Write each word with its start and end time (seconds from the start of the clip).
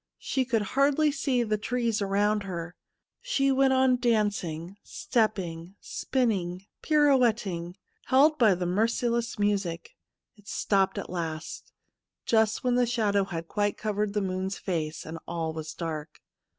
She 0.17 0.45
could 0.45 0.63
hardly 0.73 1.11
see 1.11 1.43
the 1.43 1.59
trees 1.59 2.01
around 2.01 2.41
her. 2.41 2.75
She 3.21 3.51
went 3.51 3.71
on 3.73 3.97
dancing, 3.97 4.77
stepping, 4.81 5.75
spinning, 5.79 6.65
pirouetting, 6.81 7.75
held 8.05 8.39
by 8.39 8.55
the 8.55 8.65
merciless 8.65 9.37
music. 9.37 9.91
It 10.37 10.47
stopped 10.47 10.97
at 10.97 11.11
last, 11.11 11.71
j 12.25 12.37
ust 12.37 12.63
when 12.63 12.73
the 12.73 12.87
shadow 12.87 13.25
had 13.25 13.47
quite 13.47 13.77
covered 13.77 14.15
the 14.15 14.21
moon's 14.21 14.57
face, 14.57 15.05
and 15.05 15.19
all 15.27 15.53
was 15.53 15.71
dark. 15.75 16.19